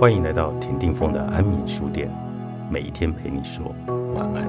[0.00, 2.08] 欢迎来到田定峰的安眠书店，
[2.70, 3.74] 每一天陪你说
[4.14, 4.48] 晚安。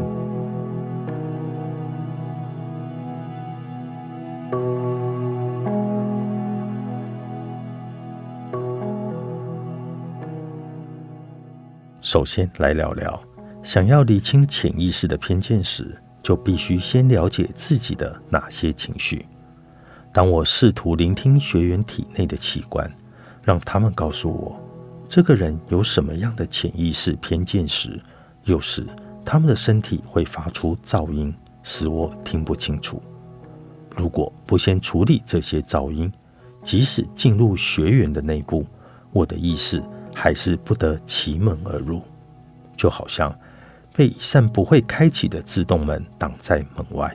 [11.99, 13.20] 首先来聊聊，
[13.63, 19.25] 想要理清潜意识的偏见时，就必须先了解自己的哪些情绪。
[20.13, 22.88] 当我试图聆听学员体内的器官，
[23.43, 24.55] 让他们告诉我
[25.09, 27.99] 这个人有什么样的潜意识偏见时，
[28.44, 28.86] 有时
[29.26, 33.02] 他们的身体会发出噪音，使我听不清楚。
[33.98, 36.13] 如果不先处理这些噪音，
[36.62, 38.63] 即使进入学员的内部，
[39.12, 42.04] 我的意识还是不得其门而入，
[42.77, 43.35] 就好像
[43.96, 47.12] 被一扇不会开启的自动门挡在门外。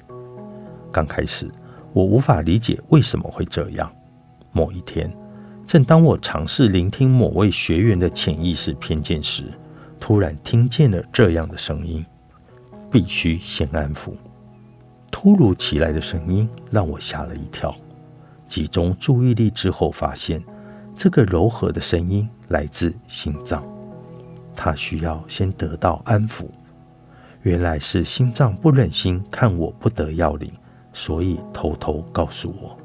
[0.90, 1.48] 刚开始。
[1.92, 3.88] 我无法理解为什么会这样。
[4.50, 5.08] 某一天，
[5.66, 9.44] 正当我尝试聆听某位学员的潜意识偏见时，
[9.98, 12.04] 突然听见了这样的声音
[12.92, 14.12] ：“必须先安抚。”
[15.10, 17.74] 突如其来的声音让我吓了一跳。
[18.46, 20.42] 集中注意力之后，发现
[20.94, 23.64] 这个柔和的声音来自心脏，
[24.54, 26.44] 它需要先得到安抚。
[27.42, 30.52] 原来是心脏不忍心看我不得要领。
[30.92, 32.78] 所以，偷偷告诉我，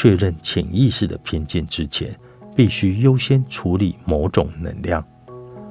[0.00, 2.16] 确认潜意识的偏见之前，
[2.54, 5.04] 必须优先处理某种能量，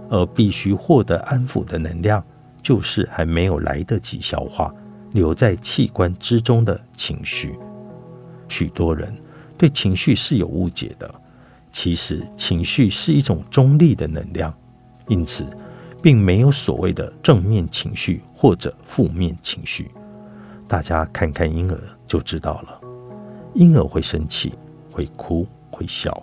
[0.10, 2.22] 而必须获得安抚的能量，
[2.62, 4.76] 就是还没有来得及消化、
[5.14, 7.58] 留在器官之中的情绪。
[8.50, 9.18] 许多人
[9.58, 11.10] 对情绪是有误解的，
[11.72, 14.54] 其实情绪是一种中立的能量，
[15.08, 15.46] 因此，
[16.02, 19.90] 并没有所谓的正面情绪或者负面情绪。
[20.68, 22.82] 大家看看婴儿就知道了，
[23.58, 24.54] 婴儿会生气、
[24.92, 26.16] 会哭、会笑，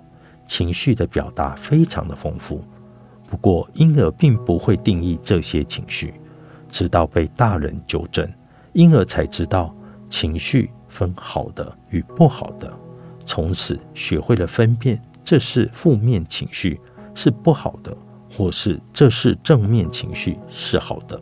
[0.46, 2.62] 情绪的表达非常的丰富。
[3.26, 6.14] 不过，婴儿并不会定义这些情绪，
[6.68, 8.32] 直到被大人纠正，
[8.72, 9.74] 婴儿才知道
[10.08, 12.72] 情绪分好的与不好的，
[13.24, 16.80] 从此学会了分辨这是负面情绪
[17.16, 17.96] 是不好的，
[18.30, 21.20] 或是这是正面情绪是好的。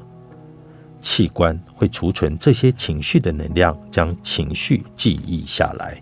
[1.03, 6.01] 器官会储存这些情绪的能量，将情绪记忆下来，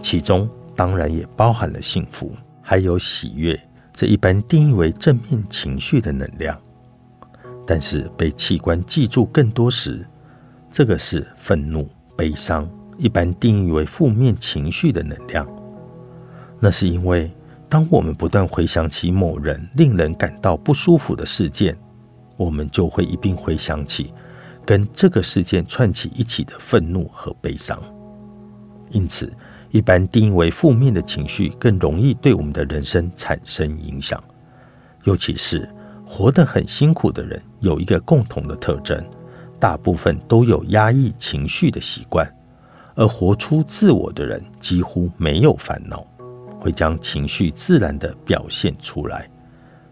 [0.00, 0.46] 其中
[0.76, 3.58] 当然也包含了幸福，还有喜悦。
[3.92, 6.60] 这一般定义为正面情绪的能量，
[7.64, 10.04] 但是被器官记住更多时，
[10.68, 12.68] 这个是愤怒、悲伤，
[12.98, 15.46] 一般定义为负面情绪的能量。
[16.58, 17.30] 那是因为，
[17.68, 21.76] 当我们不断回想起某人令人感到不舒服的事件，
[22.36, 24.12] 我们就会一并回想起。
[24.66, 27.80] 跟这个事件串起一起的愤怒和悲伤，
[28.90, 29.32] 因此，
[29.70, 34.22] 一般定义为负面的情绪更容易对我们的人生产生影响。
[35.04, 35.68] 尤其是
[36.06, 39.04] 活得很辛苦的人，有一个共同的特征：
[39.60, 42.26] 大部分都有压抑情绪的习惯，
[42.94, 46.06] 而活出自我的人几乎没有烦恼，
[46.58, 49.28] 会将情绪自然的表现出来。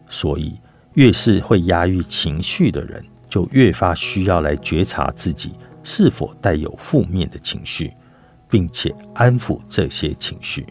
[0.09, 0.59] 所以，
[0.94, 3.04] 越是会压抑情绪的人。
[3.32, 7.91] 就越发需要来觉察自己是否带有负面的情绪，
[8.47, 10.66] 并且安抚这些情绪。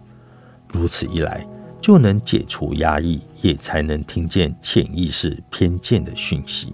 [0.72, 1.44] 如此一来，
[1.82, 6.74] 就能解除压抑，也才能听见潜意识偏见的讯息。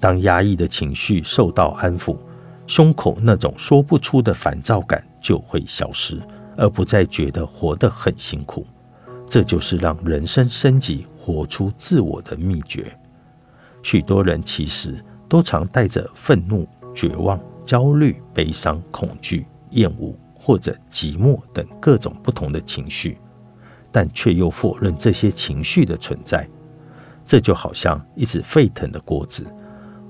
[0.00, 2.16] 当压抑的情绪受到安抚，
[2.66, 6.18] 胸口那种说不出的烦躁感就会消失，
[6.56, 8.66] 而不再觉得活得很辛苦。
[9.26, 12.90] 这就是让人生升级、活出自我的秘诀。
[13.82, 23.18] 许多人其实都常带着愤怒、绝望、焦虑、悲伤、恐惧、厌恶或者寂寞等各种不同的情绪，
[23.90, 26.48] 但却又否认这些情绪的存在。
[27.24, 29.46] 这就好像一只沸腾的锅子，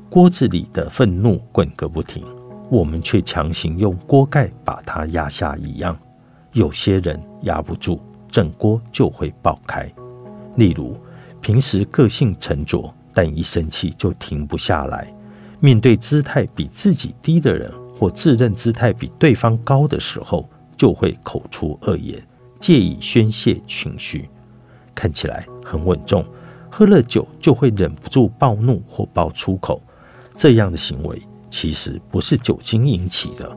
[0.08, 2.24] 锅子里的愤怒滚个不停，
[2.70, 5.96] 我们却强行用锅盖把它压下一样。
[6.52, 8.00] 有些人压不住，
[8.30, 9.90] 整锅就会爆开。
[10.56, 10.96] 例如，
[11.40, 12.92] 平时个性沉着。
[13.14, 15.12] 但一生气就停不下来。
[15.60, 22.20] 面对姿态比自己低的人，或自认姿态比对方高的时候，就会口出恶言，
[22.58, 24.28] 借以宣泄情绪。
[24.94, 26.24] 看起来很稳重，
[26.68, 29.80] 喝了酒就会忍不住暴怒或爆粗口。
[30.36, 33.56] 这样的行为其实不是酒精引起的，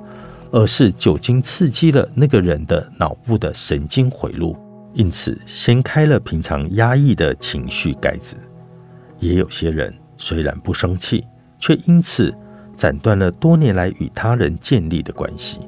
[0.52, 4.56] 而是酒精刺激了那个人的脑部的神经回路，
[4.94, 8.38] 因此掀开了平常压抑的情绪盖子。
[9.20, 11.26] 也有些人虽然不生气，
[11.60, 12.34] 却因此
[12.76, 15.60] 斩断了多年来与他人建立的关系。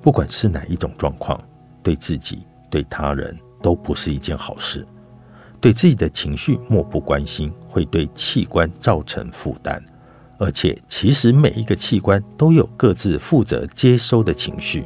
[0.00, 1.40] 不管是哪一种状况，
[1.82, 4.86] 对自己、对他人都不是一件好事。
[5.60, 9.80] 对自己的情绪漠不关心，会对器官造成负担。
[10.38, 14.84] 而且，其实每一个器官都有各自负责接收的情绪。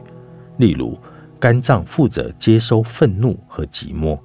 [0.59, 0.99] 例如，
[1.41, 4.21] 肝脏负责接收愤怒和寂寞，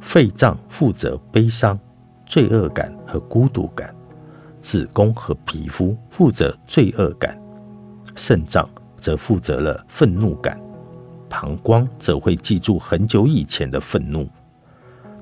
[0.00, 1.76] 肺脏负责悲伤、
[2.26, 3.94] 罪恶感和孤独感，
[4.60, 7.40] 子宫和皮肤负责罪恶感，
[8.14, 8.68] 肾脏
[9.00, 10.60] 则负责了愤怒感，
[11.28, 14.28] 膀胱则会记住很久以前的愤怒。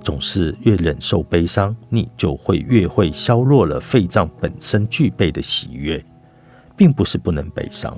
[0.02, 6.04] 总是越忍受悲伤，你就会越会削弱了肺脏本身具备的喜悦，
[6.76, 7.96] 并不是不能悲伤。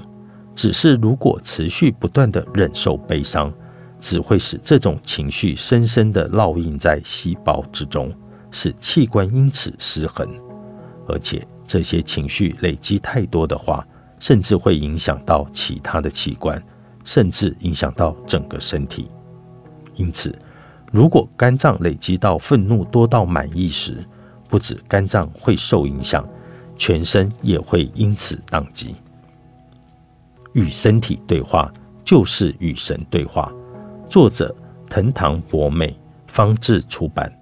[0.55, 3.53] 只是，如果持续不断的忍受悲伤，
[4.01, 8.15] 只会使这种情绪深深的烙印在细胞之中，
[8.51, 10.29] 使器官因此失衡。
[11.09, 13.87] 而且，这些情绪累积太多的话，
[14.19, 16.61] 甚至会影响到其他的器官，
[17.05, 19.09] 甚至影响到整个身体。
[19.95, 20.37] 因此，
[20.93, 24.05] 如果肝脏累积到愤怒多到满意时，
[24.49, 26.29] 不止肝脏会受影响，
[26.77, 28.95] 全身也会因此宕机。
[30.53, 31.73] 与身体对话，
[32.05, 33.53] 就是与神对话。
[34.09, 34.55] 作者：
[34.89, 37.33] 藤堂博美，方志出版。